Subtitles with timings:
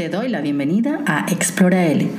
[0.00, 2.10] Te doy la bienvenida a Explora L,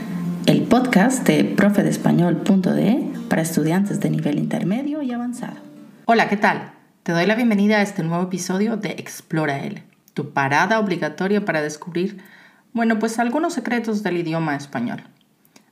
[0.46, 5.56] el podcast de profedespañol.de para estudiantes de nivel intermedio y avanzado.
[6.06, 6.74] Hola, ¿qué tal?
[7.02, 9.84] Te doy la bienvenida a este nuevo episodio de Explora L,
[10.14, 12.22] tu parada obligatoria para descubrir,
[12.72, 15.02] bueno, pues algunos secretos del idioma español.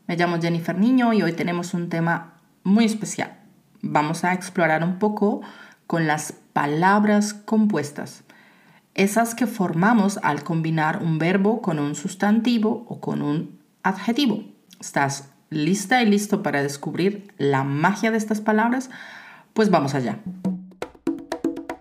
[0.07, 3.37] Me llamo Jennifer Niño y hoy tenemos un tema muy especial.
[3.83, 5.41] Vamos a explorar un poco
[5.85, 8.23] con las palabras compuestas
[8.99, 14.43] esas que formamos al combinar un verbo con un sustantivo o con un adjetivo.
[14.81, 18.89] ¿Estás lista y listo para descubrir la magia de estas palabras?
[19.53, 20.19] Pues vamos allá.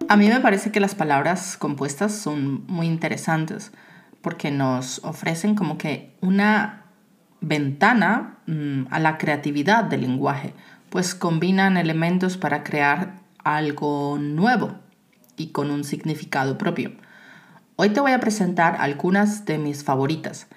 [0.09, 3.73] A mí me parece que las palabras compuestas son muy interesantes
[4.23, 6.85] porque nos ofrecen como que una
[7.41, 10.55] ventana mm, a la creatividad del lenguaje,
[10.89, 14.77] pues combinan elementos para crear algo nuevo
[15.37, 16.93] y con un significado propio.
[17.81, 20.49] Hoy te voy a presentar algunas de mis favoritas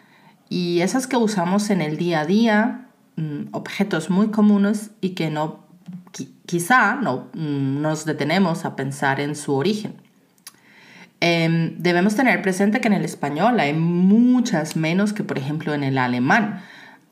[0.49, 5.29] y esas que usamos en el día a día, mm, objetos muy comunes y que
[5.29, 5.67] no
[6.47, 10.01] quizá no mm, nos detenemos a pensar en su origen.
[11.19, 15.83] Em, debemos tener presente que en el español hay muchas menos que por ejemplo en
[15.83, 16.63] el alemán.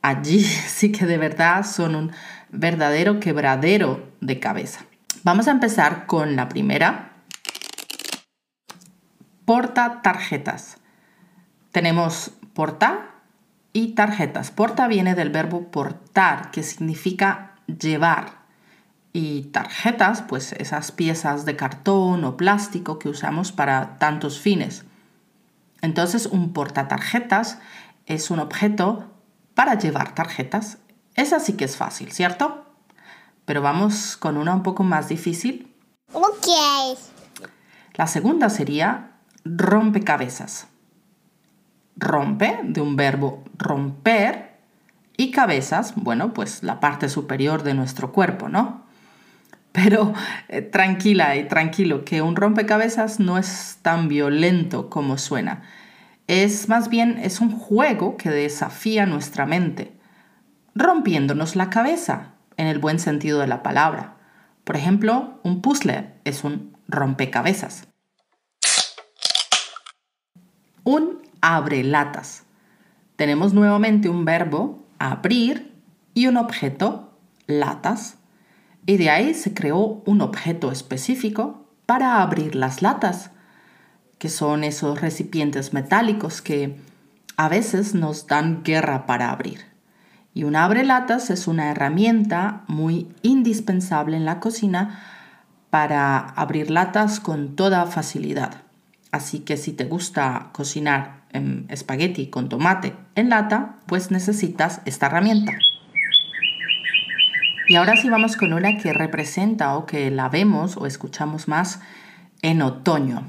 [0.01, 2.11] Allí sí que de verdad son un
[2.49, 4.85] verdadero quebradero de cabeza.
[5.21, 7.08] Vamos a empezar con la primera,
[9.49, 10.77] porta tarjetas.
[11.71, 13.15] Tenemos porta
[13.73, 14.51] y tarjetas.
[14.51, 18.43] Porta viene del verbo portar, que significa llevar.
[19.11, 24.85] Y tarjetas, pues esas piezas de cartón o plástico que usamos para tantos fines.
[25.81, 27.57] Entonces, un portatarjetas
[28.05, 29.09] es un objeto
[29.55, 30.77] para llevar tarjetas.
[31.15, 32.65] Esa sí que es fácil, ¿cierto?
[33.45, 35.73] Pero vamos con una un poco más difícil.
[36.13, 36.45] Ok.
[37.95, 39.15] La segunda sería
[39.57, 40.67] rompecabezas.
[41.95, 44.49] Rompe, de un verbo romper,
[45.17, 48.85] y cabezas, bueno, pues la parte superior de nuestro cuerpo, ¿no?
[49.73, 50.13] Pero
[50.47, 55.63] eh, tranquila y tranquilo, que un rompecabezas no es tan violento como suena.
[56.27, 59.91] Es más bien, es un juego que desafía nuestra mente,
[60.73, 64.15] rompiéndonos la cabeza, en el buen sentido de la palabra.
[64.63, 67.88] Por ejemplo, un puzzle es un rompecabezas.
[70.83, 72.43] Un abrelatas.
[73.15, 75.69] Tenemos nuevamente un verbo, abrir,
[76.13, 77.13] y un objeto,
[77.47, 78.17] latas.
[78.85, 83.31] Y de ahí se creó un objeto específico para abrir las latas,
[84.17, 86.77] que son esos recipientes metálicos que
[87.37, 89.61] a veces nos dan guerra para abrir.
[90.33, 94.99] Y un abrelatas es una herramienta muy indispensable en la cocina
[95.69, 98.68] para abrir latas con toda facilidad.
[99.11, 105.07] Así que si te gusta cocinar en espagueti con tomate en lata, pues necesitas esta
[105.07, 105.53] herramienta.
[107.67, 111.81] Y ahora sí vamos con una que representa o que la vemos o escuchamos más
[112.41, 113.27] en otoño.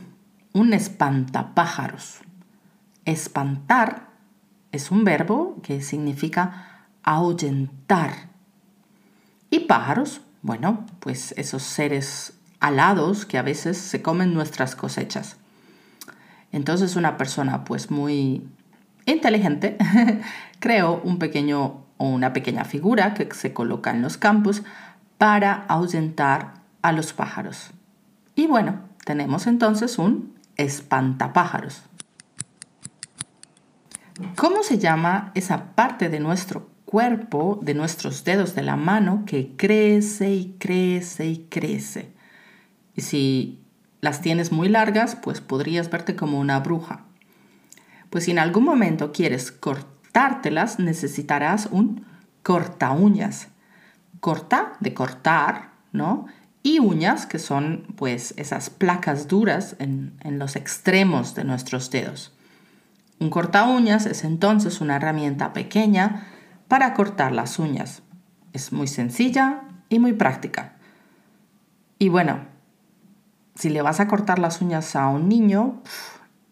[0.53, 2.21] Un espantapájaros.
[3.05, 4.09] Espantar
[4.73, 8.31] es un verbo que significa ahuyentar.
[9.51, 15.37] Y pájaros, bueno, pues esos seres alados que a veces se comen nuestras cosechas.
[16.53, 18.47] Entonces una persona pues muy
[19.07, 19.77] inteligente
[20.59, 24.63] creó un pequeño o una pequeña figura que se coloca en los campos
[25.19, 27.73] para ahuyentar a los pájaros.
[28.35, 31.83] Y bueno, tenemos entonces un espantapájaros.
[34.37, 39.57] ¿Cómo se llama esa parte de nuestro cuerpo, de nuestros dedos de la mano que
[39.57, 42.13] crece y crece y crece?
[42.95, 43.61] Y si
[44.01, 47.05] las tienes muy largas, pues podrías verte como una bruja.
[48.09, 52.05] Pues si en algún momento quieres cortártelas, necesitarás un
[52.43, 53.49] corta uñas.
[54.21, 56.27] Corta de cortar, ¿no?
[56.63, 62.33] Y uñas, que son pues esas placas duras en, en los extremos de nuestros dedos.
[63.19, 66.27] Un corta uñas es entonces una herramienta pequeña
[66.69, 68.03] para cortar las uñas.
[68.53, 70.77] Es muy sencilla y muy práctica.
[71.99, 72.50] Y bueno,
[73.55, 75.83] si le vas a cortar las uñas a un niño,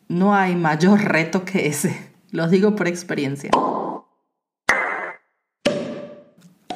[0.08, 2.12] no hay mayor reto que ese.
[2.30, 3.50] Lo digo por experiencia.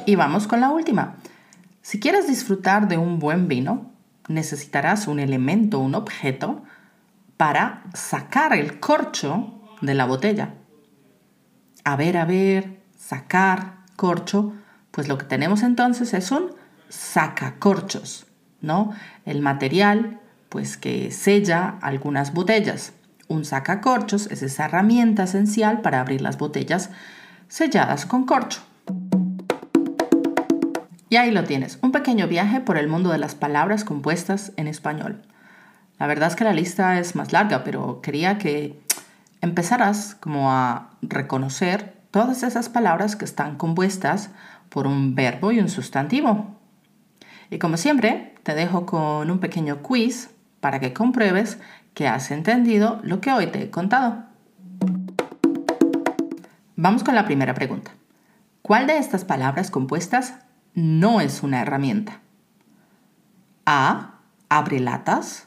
[0.06, 1.16] Y vamos con la última.
[1.82, 3.92] Si quieres disfrutar de un buen vino,
[4.28, 6.62] necesitarás un elemento, un objeto,
[7.36, 10.54] para sacar el corcho de la botella.
[11.84, 14.52] A ver, a ver, sacar corcho,
[14.90, 16.52] pues lo que tenemos entonces es un
[16.88, 18.26] sacacorchos,
[19.24, 22.92] El material pues que sella algunas botellas.
[23.26, 26.90] Un sacacorchos es esa herramienta esencial para abrir las botellas
[27.48, 28.60] selladas con corcho.
[31.08, 34.66] Y ahí lo tienes, un pequeño viaje por el mundo de las palabras compuestas en
[34.66, 35.22] español.
[35.98, 38.80] La verdad es que la lista es más larga, pero quería que
[39.40, 44.30] empezaras como a reconocer todas esas palabras que están compuestas
[44.68, 46.61] por un verbo y un sustantivo.
[47.52, 51.58] Y como siempre, te dejo con un pequeño quiz para que compruebes
[51.92, 54.24] que has entendido lo que hoy te he contado.
[56.76, 57.90] Vamos con la primera pregunta.
[58.62, 60.38] ¿Cuál de estas palabras compuestas
[60.72, 62.22] no es una herramienta?
[63.66, 64.20] A.
[64.48, 65.46] Abre latas.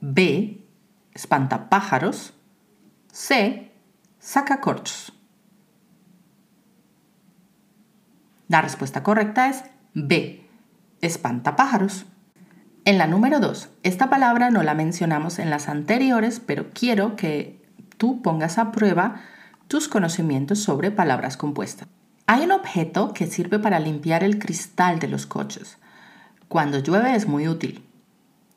[0.00, 0.64] B.
[1.12, 2.32] Espantapájaros.
[3.12, 3.72] C.
[4.18, 5.12] Saca corchos.
[8.48, 10.45] La respuesta correcta es B.
[11.06, 12.06] Espantapájaros.
[12.84, 17.60] En la número 2, esta palabra no la mencionamos en las anteriores, pero quiero que
[17.96, 19.22] tú pongas a prueba
[19.68, 21.88] tus conocimientos sobre palabras compuestas.
[22.26, 25.78] Hay un objeto que sirve para limpiar el cristal de los coches.
[26.48, 27.84] Cuando llueve es muy útil.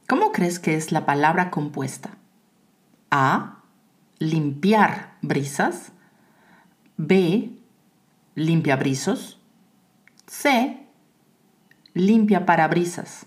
[0.08, 2.18] ¿Cómo crees que es la palabra compuesta?
[3.12, 3.60] A.
[4.18, 5.92] Limpiar brisas.
[6.98, 7.52] B.
[8.36, 9.40] Limpia brisos.
[10.28, 10.89] C.
[12.00, 13.26] Limpia parabrisas.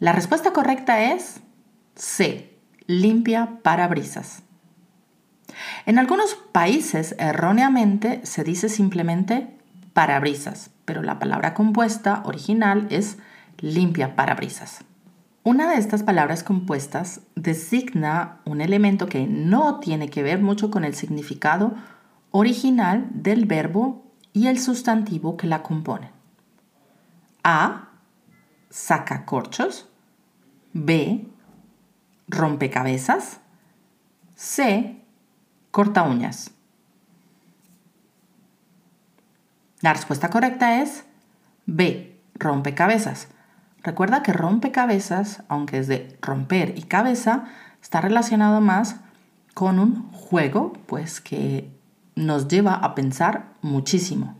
[0.00, 1.40] La respuesta correcta es
[1.94, 2.58] C.
[2.88, 4.42] Limpia parabrisas.
[5.86, 9.56] En algunos países erróneamente se dice simplemente
[9.92, 13.18] parabrisas, pero la palabra compuesta original es
[13.58, 14.80] limpia parabrisas.
[15.44, 20.82] Una de estas palabras compuestas designa un elemento que no tiene que ver mucho con
[20.82, 21.76] el significado
[22.32, 26.10] original del verbo y el sustantivo que la compone.
[27.42, 27.88] A
[28.70, 29.88] sacacorchos,
[30.72, 31.26] B,
[32.28, 33.40] rompecabezas,
[34.34, 35.02] C,
[35.70, 36.50] corta uñas.
[39.80, 41.04] La respuesta correcta es
[41.66, 43.28] B, rompecabezas.
[43.82, 47.44] Recuerda que rompecabezas, aunque es de romper y cabeza,
[47.80, 48.96] está relacionado más
[49.54, 51.70] con un juego, pues que
[52.18, 54.34] nos lleva a pensar muchísimo.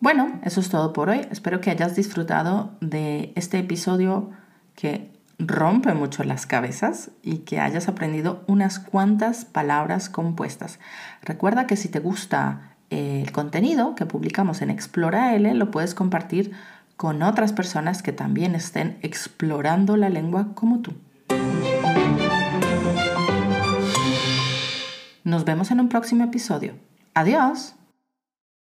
[0.00, 1.26] Bueno, eso es todo por hoy.
[1.30, 4.30] Espero que hayas disfrutado de este episodio
[4.74, 10.78] que rompe mucho las cabezas y que hayas aprendido unas cuantas palabras compuestas.
[11.22, 16.52] Recuerda que si te gusta el contenido que publicamos en Explora L, lo puedes compartir
[16.96, 20.94] con otras personas que también estén explorando la lengua como tú.
[25.30, 26.74] Nos vemos en un próximo episodio.
[27.14, 27.76] Adiós.